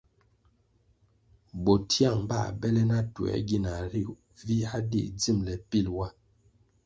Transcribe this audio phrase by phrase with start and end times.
[1.63, 4.01] Bo tiang bãh bele na tuĕr gina ri
[4.45, 6.07] viáh dig dzimbele pil wa.